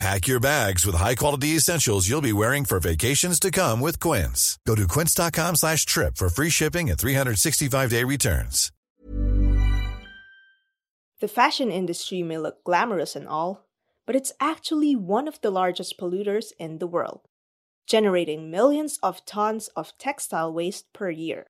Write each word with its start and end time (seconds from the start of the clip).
Pack 0.00 0.26
your 0.26 0.40
bags 0.40 0.84
with 0.84 0.96
high-quality 0.96 1.48
essentials 1.56 2.08
you'll 2.08 2.20
be 2.20 2.32
wearing 2.32 2.64
for 2.64 2.80
vacations 2.80 3.38
to 3.40 3.50
come 3.50 3.80
with 3.80 4.00
Quince. 4.00 4.58
Go 4.66 4.74
to 4.74 4.88
quince.com 4.88 5.56
slash 5.56 5.86
trip 5.86 6.16
for 6.16 6.28
free 6.28 6.50
shipping 6.50 6.90
and 6.90 6.98
365-day 6.98 8.04
returns. 8.04 8.72
The 11.20 11.28
fashion 11.28 11.70
industry 11.70 12.22
may 12.22 12.38
look 12.38 12.64
glamorous 12.64 13.16
and 13.16 13.26
all, 13.28 13.66
but 14.04 14.16
it's 14.16 14.32
actually 14.40 14.94
one 14.94 15.26
of 15.26 15.40
the 15.40 15.50
largest 15.50 15.98
polluters 15.98 16.52
in 16.58 16.78
the 16.78 16.86
world, 16.86 17.20
generating 17.86 18.50
millions 18.50 18.98
of 19.02 19.24
tons 19.24 19.68
of 19.68 19.96
textile 19.96 20.52
waste 20.52 20.92
per 20.92 21.08
year. 21.08 21.46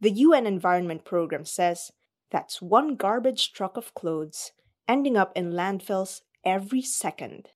The 0.00 0.10
UN 0.10 0.46
Environment 0.46 1.04
Program 1.04 1.44
says 1.44 1.90
that's 2.30 2.62
one 2.62 2.96
garbage 2.96 3.52
truck 3.52 3.76
of 3.76 3.94
clothes 3.94 4.52
ending 4.86 5.16
up 5.16 5.32
in 5.34 5.52
landfills 5.52 6.20
every 6.44 6.82
second. 6.82 7.48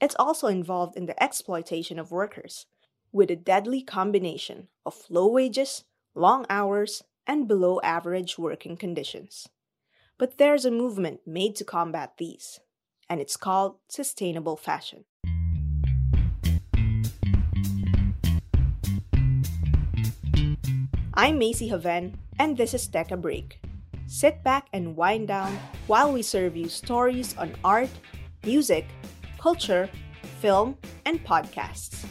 It's 0.00 0.14
also 0.16 0.46
involved 0.46 0.96
in 0.96 1.06
the 1.06 1.20
exploitation 1.20 1.98
of 1.98 2.12
workers, 2.12 2.66
with 3.10 3.32
a 3.32 3.36
deadly 3.36 3.82
combination 3.82 4.68
of 4.86 5.02
low 5.10 5.26
wages, 5.26 5.82
long 6.14 6.46
hours, 6.48 7.02
and 7.26 7.48
below 7.48 7.80
average 7.82 8.38
working 8.38 8.76
conditions. 8.76 9.48
But 10.16 10.38
there's 10.38 10.64
a 10.64 10.70
movement 10.70 11.26
made 11.26 11.56
to 11.56 11.64
combat 11.64 12.12
these, 12.16 12.60
and 13.10 13.20
it's 13.20 13.36
called 13.36 13.78
sustainable 13.88 14.56
fashion. 14.56 15.04
I'm 21.14 21.38
Macy 21.38 21.66
Haven, 21.70 22.16
and 22.38 22.56
this 22.56 22.72
is 22.72 22.86
Tech 22.86 23.10
a 23.10 23.16
Break. 23.16 23.60
Sit 24.06 24.44
back 24.44 24.68
and 24.72 24.94
wind 24.94 25.26
down 25.26 25.58
while 25.88 26.12
we 26.12 26.22
serve 26.22 26.56
you 26.56 26.68
stories 26.68 27.36
on 27.36 27.56
art, 27.64 27.90
music, 28.44 28.86
culture, 29.38 29.88
film, 30.40 30.76
and 31.06 31.24
podcasts. 31.24 32.04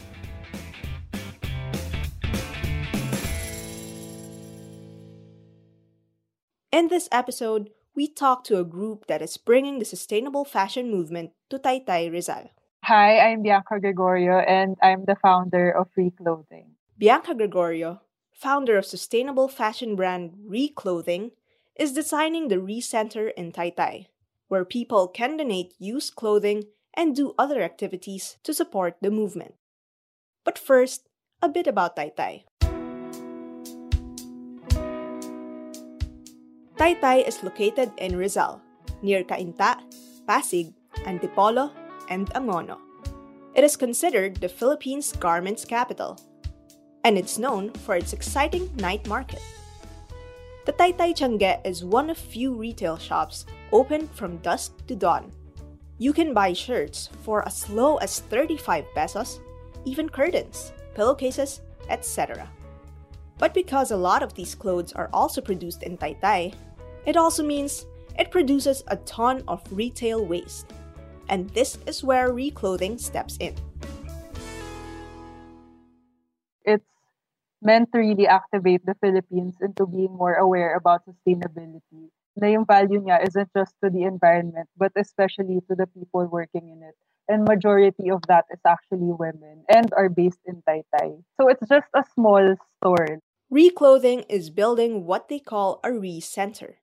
In 6.72 6.88
this 6.88 7.08
episode, 7.12 7.70
we 7.94 8.08
talk 8.08 8.44
to 8.44 8.58
a 8.58 8.64
group 8.64 9.06
that 9.06 9.22
is 9.22 9.36
bringing 9.36 9.78
the 9.78 9.84
sustainable 9.84 10.44
fashion 10.44 10.90
movement 10.90 11.32
to 11.50 11.58
Taytay 11.58 12.12
Rizal. 12.12 12.50
Hi, 12.84 13.18
I'm 13.18 13.42
Bianca 13.42 13.80
Gregorio, 13.80 14.38
and 14.38 14.76
I'm 14.82 15.04
the 15.04 15.16
founder 15.16 15.70
of 15.70 15.88
Reclothing. 15.98 16.78
Bianca 16.96 17.34
Gregorio, 17.34 18.02
founder 18.32 18.78
of 18.78 18.86
sustainable 18.86 19.48
fashion 19.48 19.96
brand 19.96 20.34
Reclothing, 20.48 21.32
is 21.74 21.92
designing 21.92 22.48
the 22.48 22.56
Recenter 22.56 23.32
in 23.36 23.52
Taytay, 23.52 24.06
where 24.46 24.64
people 24.64 25.08
can 25.08 25.36
donate 25.36 25.74
used 25.78 26.14
clothing 26.14 26.64
and 26.94 27.14
do 27.14 27.34
other 27.38 27.62
activities 27.62 28.38
to 28.42 28.54
support 28.54 28.96
the 29.00 29.10
movement. 29.10 29.54
But 30.44 30.58
first, 30.58 31.08
a 31.42 31.48
bit 31.48 31.66
about 31.66 31.96
Taytay. 31.96 32.44
Taytay 36.76 37.26
is 37.26 37.42
located 37.42 37.92
in 37.98 38.16
Rizal, 38.16 38.62
near 39.02 39.24
Cainta, 39.24 39.78
Pasig, 40.26 40.72
Antipolo, 41.06 41.70
and 42.08 42.30
Angono. 42.30 42.78
It 43.54 43.64
is 43.64 43.76
considered 43.76 44.36
the 44.36 44.48
Philippines' 44.48 45.12
garments 45.12 45.64
capital, 45.64 46.18
and 47.04 47.18
it's 47.18 47.38
known 47.38 47.72
for 47.72 47.96
its 47.96 48.12
exciting 48.12 48.70
night 48.76 49.06
market. 49.08 49.42
The 50.66 50.72
Taytay 50.72 51.16
Tiangge 51.16 51.66
is 51.66 51.84
one 51.84 52.10
of 52.10 52.18
few 52.18 52.54
retail 52.54 52.98
shops 52.98 53.46
open 53.72 54.06
from 54.08 54.38
dusk 54.38 54.86
to 54.86 54.94
dawn 54.94 55.32
you 55.98 56.12
can 56.12 56.32
buy 56.32 56.52
shirts 56.52 57.10
for 57.22 57.44
as 57.46 57.68
low 57.68 57.96
as 57.98 58.20
35 58.20 58.86
pesos, 58.94 59.40
even 59.84 60.08
curtains, 60.08 60.72
pillowcases, 60.94 61.60
etc. 61.90 62.48
But 63.38 63.52
because 63.52 63.90
a 63.90 63.96
lot 63.96 64.22
of 64.22 64.34
these 64.34 64.54
clothes 64.54 64.92
are 64.92 65.10
also 65.12 65.40
produced 65.40 65.82
in 65.82 65.98
Taytay, 65.98 66.54
it 67.04 67.16
also 67.16 67.42
means 67.42 67.86
it 68.18 68.30
produces 68.30 68.82
a 68.88 68.96
ton 69.06 69.42
of 69.46 69.62
retail 69.70 70.24
waste. 70.24 70.66
And 71.28 71.50
this 71.50 71.78
is 71.86 72.02
where 72.02 72.30
reclothing 72.30 72.98
steps 72.98 73.36
in. 73.38 73.54
It's 76.64 76.86
meant 77.60 77.90
to 77.92 77.98
really 77.98 78.26
activate 78.26 78.86
the 78.86 78.94
Philippines 79.00 79.54
into 79.60 79.86
being 79.86 80.14
more 80.14 80.34
aware 80.34 80.76
about 80.76 81.02
sustainability 81.06 82.10
na 82.40 82.48
yung 82.48 82.64
value 82.64 83.00
niya 83.02 83.26
isn't 83.26 83.50
just 83.56 83.74
to 83.82 83.90
the 83.90 84.02
environment, 84.02 84.68
but 84.76 84.92
especially 84.96 85.60
to 85.68 85.74
the 85.74 85.86
people 85.86 86.26
working 86.26 86.70
in 86.70 86.82
it. 86.82 86.94
And 87.28 87.44
majority 87.44 88.10
of 88.10 88.22
that 88.28 88.46
is 88.50 88.60
actually 88.66 89.12
women 89.12 89.64
and 89.68 89.92
are 89.92 90.08
based 90.08 90.40
in 90.46 90.62
Taytay. 90.66 91.22
So 91.36 91.48
it's 91.48 91.68
just 91.68 91.88
a 91.94 92.02
small 92.14 92.56
store. 92.78 93.20
Reclothing 93.52 94.24
is 94.28 94.50
building 94.50 95.04
what 95.04 95.28
they 95.28 95.38
call 95.38 95.80
a 95.84 95.92
re-center. 95.92 96.80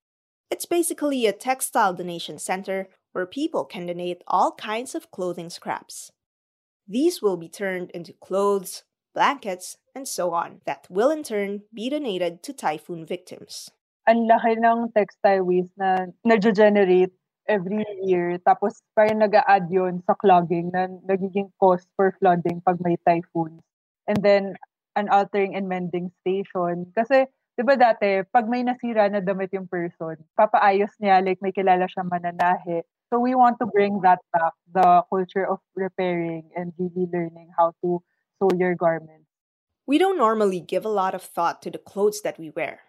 It's 0.51 0.65
basically 0.65 1.25
a 1.25 1.33
textile 1.33 1.93
donation 1.93 2.37
center 2.37 2.89
where 3.13 3.25
people 3.25 3.65
can 3.65 3.87
donate 3.87 4.23
all 4.27 4.53
kinds 4.53 4.93
of 4.93 5.09
clothing 5.09 5.49
scraps. 5.49 6.11
These 6.87 7.21
will 7.21 7.37
be 7.37 7.49
turned 7.49 7.89
into 7.91 8.13
clothes, 8.13 8.83
blankets, 9.15 9.77
and 9.95 10.07
so 10.07 10.33
on 10.33 10.61
that 10.65 10.85
will 10.89 11.09
in 11.09 11.23
turn 11.23 11.63
be 11.73 11.89
donated 11.89 12.43
to 12.43 12.53
typhoon 12.53 13.05
victims. 13.05 13.71
Ang 14.05 14.29
laki 14.29 14.57
ng 14.61 14.93
textile 14.93 15.41
waste 15.41 15.73
na 15.77 16.09
nag-generate 16.25 17.13
every 17.49 17.85
year. 18.05 18.37
Tapos 18.41 18.81
parang 18.93 19.21
nag 19.21 19.33
add 19.33 19.69
yun 19.69 20.01
sa 20.05 20.13
clogging 20.17 20.69
na 20.73 20.89
nagiging 21.05 21.49
cost 21.61 21.89
for 21.97 22.13
flooding 22.21 22.61
pag 22.61 22.77
may 22.81 22.97
typhoons. 23.05 23.61
And 24.05 24.21
then, 24.21 24.53
an 24.95 25.09
altering 25.11 25.55
and 25.55 25.67
mending 25.67 26.09
station. 26.23 26.87
Kasi, 26.95 27.27
di 27.59 27.63
ba 27.63 27.75
dati, 27.75 28.23
pag 28.31 28.47
may 28.47 28.63
nasira 28.63 29.11
na 29.11 29.19
damit 29.19 29.51
yung 29.51 29.67
person, 29.67 30.15
papaayos 30.39 30.95
niya, 31.03 31.19
like 31.19 31.43
may 31.43 31.51
kilala 31.51 31.85
siya 31.85 32.07
mananahe. 32.07 32.87
So 33.11 33.19
we 33.21 33.35
want 33.35 33.59
to 33.61 33.67
bring 33.69 34.01
that 34.01 34.23
back, 34.33 34.55
the 34.71 35.03
culture 35.11 35.45
of 35.45 35.61
repairing 35.75 36.49
and 36.55 36.73
really 36.79 37.05
learning 37.11 37.53
how 37.53 37.75
to 37.85 38.01
sew 38.41 38.49
your 38.57 38.73
garments. 38.73 39.29
We 39.85 40.01
don't 40.01 40.17
normally 40.17 40.59
give 40.59 40.83
a 40.83 40.91
lot 40.91 41.13
of 41.13 41.21
thought 41.21 41.61
to 41.63 41.69
the 41.69 41.77
clothes 41.77 42.25
that 42.25 42.39
we 42.41 42.49
wear. 42.49 42.81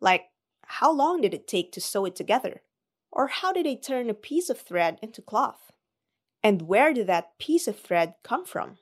Like, 0.00 0.29
how 0.78 0.92
long 0.92 1.20
did 1.20 1.34
it 1.34 1.48
take 1.48 1.72
to 1.72 1.80
sew 1.80 2.04
it 2.04 2.14
together? 2.14 2.62
Or 3.10 3.26
how 3.26 3.52
did 3.52 3.66
they 3.66 3.74
turn 3.74 4.08
a 4.08 4.14
piece 4.14 4.48
of 4.48 4.60
thread 4.60 4.98
into 5.02 5.20
cloth? 5.20 5.72
And 6.44 6.62
where 6.62 6.94
did 6.94 7.08
that 7.08 7.36
piece 7.40 7.66
of 7.66 7.74
thread 7.74 8.14
come 8.22 8.46
from? 8.46 8.78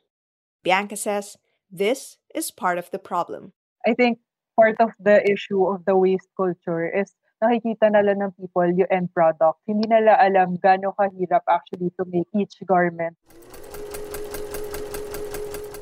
Bianca 0.62 0.96
says 0.96 1.38
this 1.70 2.18
is 2.34 2.50
part 2.50 2.76
of 2.76 2.90
the 2.90 2.98
problem. 2.98 3.52
I 3.86 3.94
think 3.94 4.18
part 4.54 4.76
of 4.80 4.90
the 5.00 5.24
issue 5.24 5.64
of 5.64 5.86
the 5.86 5.96
waste 5.96 6.28
culture 6.36 6.84
is 6.84 7.16
nakikita 7.40 7.88
nila 7.88 8.12
ng 8.20 8.36
people 8.36 8.68
yung 8.68 8.92
end 8.92 9.08
product. 9.16 9.56
Hindi 9.64 9.88
nila 9.88 10.12
alam 10.20 10.60
gaano 10.60 10.92
kahirap 10.92 11.48
actually 11.48 11.88
to 11.96 12.04
make 12.04 12.28
each 12.36 12.60
garment. 12.68 13.16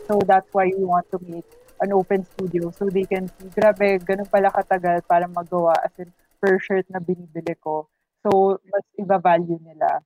So 0.06 0.22
that's 0.22 0.46
why 0.54 0.70
we 0.70 0.86
want 0.86 1.10
to 1.10 1.18
make 1.26 1.65
an 1.80 1.92
open 1.92 2.24
studio 2.24 2.70
so 2.70 2.88
they 2.88 3.04
can 3.04 3.28
see, 3.28 3.48
grabe, 3.50 4.02
ganun 4.04 4.30
pala 4.30 4.50
katagal 4.50 5.02
para 5.08 5.28
magawa 5.28 5.74
as 5.84 5.92
in 5.98 6.12
per 6.40 6.58
shirt 6.58 6.86
na 6.90 6.98
binibili 6.98 7.54
ko. 7.60 7.88
So, 8.22 8.58
mas 8.66 8.84
iba-value 8.98 9.58
nila. 9.62 10.02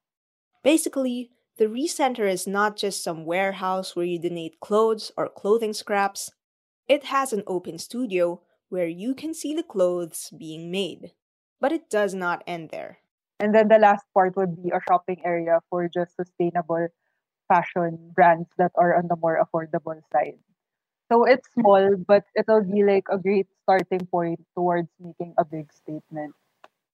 Basically, 0.63 1.31
the 1.57 1.67
Recenter 1.67 2.29
is 2.29 2.47
not 2.47 2.77
just 2.77 3.03
some 3.03 3.25
warehouse 3.25 3.97
where 3.97 4.07
you 4.07 4.19
donate 4.19 4.61
clothes 4.61 5.13
or 5.17 5.29
clothing 5.29 5.73
scraps. 5.73 6.31
It 6.89 7.05
has 7.13 7.33
an 7.33 7.45
open 7.47 7.79
studio 7.79 8.41
where 8.69 8.89
you 8.89 9.15
can 9.15 9.35
see 9.35 9.55
the 9.55 9.67
clothes 9.67 10.33
being 10.37 10.71
made. 10.71 11.13
But 11.61 11.73
it 11.73 11.91
does 11.91 12.15
not 12.15 12.43
end 12.47 12.71
there. 12.71 12.99
And 13.39 13.55
then 13.55 13.69
the 13.69 13.79
last 13.79 14.05
part 14.13 14.37
would 14.37 14.63
be 14.63 14.71
a 14.71 14.81
shopping 14.89 15.21
area 15.25 15.61
for 15.69 15.89
just 15.89 16.17
sustainable 16.17 16.89
fashion 17.49 18.13
brands 18.15 18.49
that 18.59 18.73
are 18.77 18.97
on 18.97 19.09
the 19.09 19.17
more 19.17 19.41
affordable 19.41 20.01
side. 20.13 20.39
So 21.11 21.25
it's 21.27 21.49
small, 21.59 21.97
but 22.07 22.23
it'll 22.39 22.63
be 22.63 22.85
like 22.87 23.11
a 23.11 23.19
great 23.19 23.49
starting 23.67 24.07
point 24.07 24.47
towards 24.55 24.89
making 25.03 25.35
a 25.37 25.45
big 25.45 25.73
statement. 25.73 26.39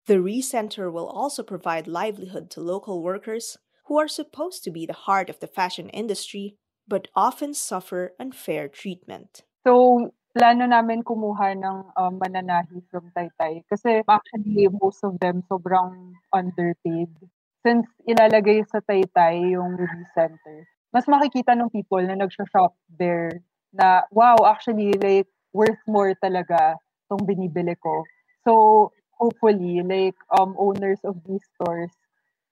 The 0.06 0.16
Recenter 0.16 0.90
will 0.90 1.06
also 1.06 1.42
provide 1.42 1.86
livelihood 1.86 2.48
to 2.56 2.64
local 2.64 3.02
workers 3.02 3.58
who 3.86 4.00
are 4.00 4.08
supposed 4.08 4.64
to 4.64 4.70
be 4.70 4.86
the 4.86 4.96
heart 5.04 5.28
of 5.28 5.40
the 5.40 5.46
fashion 5.46 5.90
industry, 5.90 6.56
but 6.88 7.08
often 7.14 7.52
suffer 7.52 8.16
unfair 8.18 8.68
treatment. 8.68 9.42
So 9.68 10.14
plano 10.32 10.64
namin 10.64 11.04
kumuha 11.04 11.52
ng 11.52 11.76
um, 12.00 12.16
mananahi 12.16 12.88
from 12.88 13.12
Taytay. 13.12 13.69
Kasi 13.69 14.00
actually, 14.08 14.72
most 14.80 15.04
of 15.04 15.20
them 15.20 15.44
sobrang 15.44 16.16
underpaid. 16.32 17.12
Since 17.60 17.84
ilalagay 18.08 18.64
sa 18.64 18.80
Taytay 18.80 19.52
yung 19.52 19.76
release 19.76 20.12
center, 20.16 20.64
mas 20.94 21.04
makikita 21.04 21.52
ng 21.52 21.69
people 21.69 22.00
na 22.00 22.16
nag-shop 22.16 22.72
there 22.96 23.44
na, 23.76 24.08
wow, 24.11 24.37
actually, 24.49 24.93
like, 24.96 25.28
worth 25.52 25.78
more 25.87 26.17
talaga 26.25 26.76
tong 27.12 27.23
binibili 27.28 27.76
ko. 27.78 28.05
So, 28.49 28.93
hopefully, 29.20 29.84
like, 29.84 30.17
um, 30.32 30.56
owners 30.58 31.00
of 31.05 31.20
these 31.28 31.44
stores 31.55 31.93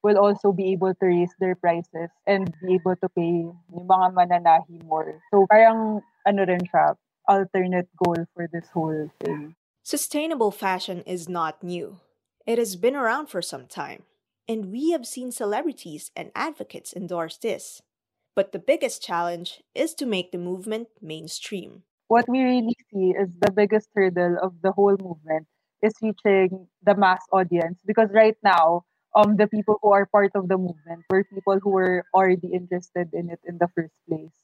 will 0.05 0.21
also 0.21 0.53
be 0.53 0.73
able 0.73 0.93
to 0.93 1.06
raise 1.06 1.32
their 1.41 1.56
prices 1.56 2.12
and 2.29 2.53
be 2.61 2.76
able 2.76 2.97
to 3.00 3.09
pay 3.09 3.49
yung 3.49 3.87
mga 3.88 4.12
mananahi 4.12 4.85
more. 4.85 5.21
So, 5.32 5.49
parang, 5.49 6.05
ano 6.29 6.41
rin 6.44 6.61
siya, 6.61 6.97
alternate 7.29 7.88
goal 7.97 8.29
for 8.37 8.49
this 8.53 8.69
whole 8.73 9.09
thing. 9.25 9.56
Sustainable 9.82 10.50
fashion 10.50 11.00
is 11.05 11.29
not 11.29 11.62
new. 11.65 12.00
It 12.47 12.59
has 12.59 12.77
been 12.77 12.97
around 12.97 13.29
for 13.29 13.41
some 13.41 13.65
time, 13.65 14.05
and 14.49 14.73
we 14.73 14.93
have 14.93 15.09
seen 15.09 15.32
celebrities 15.32 16.11
and 16.17 16.32
advocates 16.37 16.93
endorse 16.93 17.37
this. 17.41 17.81
But 18.34 18.52
the 18.52 18.58
biggest 18.58 19.02
challenge 19.02 19.62
is 19.75 19.94
to 19.94 20.06
make 20.06 20.32
the 20.32 20.38
movement 20.38 20.88
mainstream. 21.00 21.84
What 22.08 22.28
we 22.28 22.42
really 22.42 22.76
see 22.92 23.10
is 23.16 23.28
the 23.40 23.50
biggest 23.52 23.88
hurdle 23.94 24.38
of 24.42 24.60
the 24.62 24.72
whole 24.72 24.96
movement 25.00 25.46
is 25.82 25.94
reaching 26.02 26.69
the 26.82 26.94
mass 26.96 27.25
audience 27.32 27.78
because 27.84 28.10
right 28.12 28.36
now, 28.42 28.84
um, 29.14 29.36
the 29.36 29.46
people 29.46 29.78
who 29.82 29.92
are 29.92 30.06
part 30.06 30.32
of 30.34 30.48
the 30.48 30.56
movement 30.58 31.04
were 31.10 31.25
people 31.25 31.58
who 31.60 31.70
were 31.70 32.04
already 32.14 32.48
interested 32.52 33.10
in 33.12 33.31
it 33.31 33.40
in 33.44 33.58
the 33.58 33.69
first 33.75 33.94
place. 34.08 34.34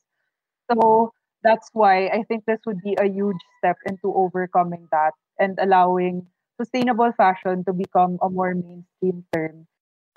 So 0.70 1.12
that's 1.42 1.68
why 1.72 2.06
I 2.08 2.22
think 2.28 2.44
this 2.46 2.60
would 2.66 2.80
be 2.82 2.96
a 3.00 3.06
huge 3.08 3.40
step 3.58 3.76
into 3.86 4.12
overcoming 4.14 4.88
that 4.92 5.12
and 5.38 5.58
allowing 5.58 6.28
sustainable 6.60 7.12
fashion 7.12 7.64
to 7.64 7.72
become 7.72 8.18
a 8.22 8.28
more 8.30 8.54
mainstream 8.54 9.24
term. 9.32 9.66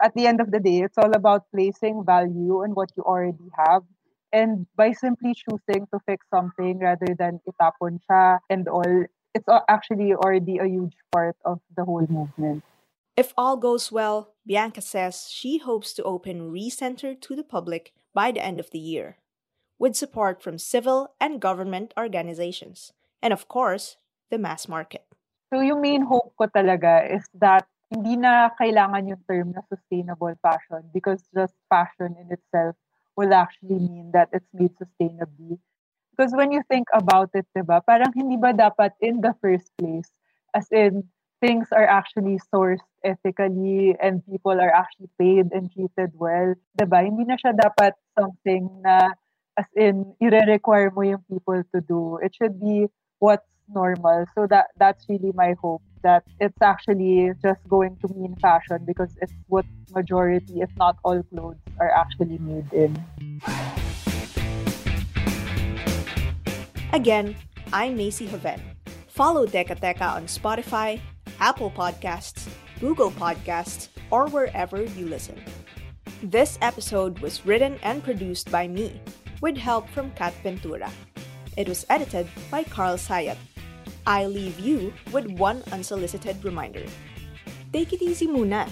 At 0.03 0.13
the 0.13 0.27
end 0.27 0.41
of 0.41 0.51
the 0.51 0.59
day, 0.59 0.83
it's 0.83 0.97
all 0.97 1.15
about 1.15 1.47
placing 1.55 2.03
value 2.03 2.63
in 2.63 2.75
what 2.75 2.91
you 2.97 3.03
already 3.03 3.47
have. 3.55 3.83
And 4.33 4.67
by 4.75 4.91
simply 4.91 5.33
choosing 5.33 5.87
to 5.93 5.99
fix 6.05 6.27
something 6.27 6.79
rather 6.79 7.15
than 7.15 7.39
itapon 7.47 8.03
siya 8.03 8.39
and 8.49 8.67
all, 8.67 9.05
it's 9.33 9.47
actually 9.69 10.13
already 10.13 10.59
a 10.59 10.67
huge 10.67 10.97
part 11.15 11.37
of 11.45 11.61
the 11.77 11.85
whole 11.85 12.05
movement. 12.09 12.63
If 13.15 13.31
all 13.37 13.55
goes 13.55 13.91
well, 13.91 14.33
Bianca 14.45 14.81
says 14.81 15.29
she 15.31 15.59
hopes 15.59 15.93
to 15.93 16.03
open 16.03 16.51
Recenter 16.51 17.15
to 17.21 17.35
the 17.35 17.45
public 17.45 17.93
by 18.13 18.33
the 18.33 18.43
end 18.43 18.59
of 18.59 18.71
the 18.71 18.81
year. 18.81 19.23
with 19.83 19.95
support 19.99 20.41
from 20.41 20.57
civil 20.57 21.11
and 21.19 21.41
government 21.41 21.93
organizations, 21.97 22.93
and 23.21 23.33
of 23.33 23.47
course, 23.51 23.97
the 24.31 24.37
mass 24.37 24.67
market. 24.67 25.03
So 25.51 25.59
yung 25.59 25.83
main 25.83 26.07
hope 26.07 26.31
ko 26.39 26.47
talaga 26.47 27.03
is 27.03 27.27
that 27.35 27.67
hindi 27.93 28.17
na 28.17 28.49
kailangan 28.57 29.05
yung 29.05 29.21
term 29.29 29.53
na 29.53 29.61
sustainable 29.69 30.33
fashion 30.41 30.81
because 30.89 31.21
just 31.29 31.53
fashion 31.69 32.17
in 32.17 32.25
itself 32.33 32.73
will 33.13 33.29
actually 33.29 33.77
mean 33.77 34.09
that 34.09 34.33
it's 34.33 34.49
made 34.49 34.73
sustainably. 34.81 35.61
Because 36.17 36.33
when 36.33 36.49
you 36.49 36.65
think 36.65 36.89
about 36.93 37.29
it, 37.37 37.45
diba, 37.53 37.85
parang 37.85 38.09
hindi 38.17 38.37
ba 38.37 38.49
dapat 38.49 38.97
in 38.97 39.21
the 39.21 39.37
first 39.41 39.69
place, 39.77 40.09
as 40.57 40.65
in 40.73 41.05
things 41.37 41.69
are 41.69 41.85
actually 41.85 42.41
sourced 42.49 42.85
ethically 43.05 43.93
and 44.01 44.25
people 44.25 44.57
are 44.57 44.73
actually 44.73 45.09
paid 45.21 45.53
and 45.53 45.69
treated 45.69 46.09
well, 46.17 46.57
diba? 46.73 46.97
Hindi 47.05 47.29
na 47.29 47.37
siya 47.37 47.53
dapat 47.53 47.93
something 48.17 48.73
na 48.81 49.13
as 49.53 49.69
in 49.77 50.17
ire-require 50.17 50.89
mo 50.89 51.05
yung 51.05 51.21
people 51.29 51.61
to 51.73 51.79
do. 51.85 52.17
It 52.25 52.33
should 52.33 52.57
be 52.57 52.89
what's 53.21 53.45
normal. 53.69 54.25
So 54.33 54.49
that 54.49 54.73
that's 54.81 55.05
really 55.05 55.29
my 55.37 55.53
hope 55.61 55.85
that 56.03 56.23
it's 56.39 56.61
actually 56.61 57.31
just 57.41 57.59
going 57.67 57.97
to 58.01 58.07
mean 58.13 58.35
fashion 58.41 58.79
because 58.85 59.09
it's 59.21 59.33
what 59.47 59.65
majority, 59.95 60.61
if 60.61 60.69
not 60.77 60.97
all 61.03 61.23
clothes, 61.23 61.57
are 61.79 61.89
actually 61.89 62.37
made 62.37 62.71
in. 62.71 62.91
Again, 66.93 67.35
I'm 67.71 67.97
Macy 67.97 68.27
Hoven. 68.27 68.61
Follow 69.07 69.47
Deka 69.47 69.79
Teka 69.79 70.13
on 70.13 70.25
Spotify, 70.27 70.99
Apple 71.39 71.71
Podcasts, 71.71 72.47
Google 72.79 73.11
Podcasts, 73.11 73.89
or 74.11 74.27
wherever 74.27 74.83
you 74.83 75.07
listen. 75.07 75.41
This 76.21 76.57
episode 76.61 77.19
was 77.19 77.45
written 77.45 77.79
and 77.81 78.03
produced 78.03 78.51
by 78.51 78.67
me, 78.67 79.01
with 79.41 79.57
help 79.57 79.89
from 79.89 80.11
Kat 80.11 80.33
Ventura. 80.43 80.91
It 81.57 81.67
was 81.67 81.85
edited 81.89 82.27
by 82.49 82.63
Carl 82.63 82.97
Sayat. 82.97 83.37
I 84.05 84.25
leave 84.25 84.59
you 84.59 84.93
with 85.11 85.27
one 85.31 85.63
unsolicited 85.71 86.43
reminder. 86.43 86.83
Take 87.71 87.93
it 87.93 88.01
easy 88.01 88.27
muna. 88.27 88.69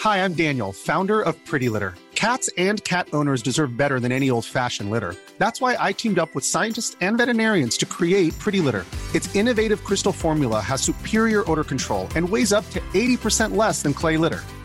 Hi, 0.00 0.24
I'm 0.24 0.34
Daniel, 0.34 0.72
founder 0.72 1.20
of 1.20 1.36
Pretty 1.44 1.68
Litter. 1.68 1.94
Cats 2.16 2.50
and 2.56 2.82
cat 2.82 3.08
owners 3.12 3.42
deserve 3.42 3.76
better 3.76 4.00
than 4.00 4.10
any 4.10 4.30
old-fashioned 4.30 4.90
litter. 4.90 5.14
That's 5.38 5.60
why 5.60 5.76
I 5.78 5.92
teamed 5.92 6.18
up 6.18 6.34
with 6.34 6.44
scientists 6.44 6.96
and 7.00 7.18
veterinarians 7.18 7.76
to 7.78 7.86
create 7.86 8.36
Pretty 8.38 8.60
Litter. 8.60 8.84
Its 9.14 9.32
innovative 9.36 9.84
crystal 9.84 10.12
formula 10.12 10.60
has 10.60 10.82
superior 10.82 11.48
odor 11.50 11.64
control 11.64 12.08
and 12.16 12.28
weighs 12.28 12.52
up 12.52 12.68
to 12.70 12.80
80% 12.80 13.56
less 13.56 13.82
than 13.82 13.94
clay 13.94 14.16
litter. 14.16 14.40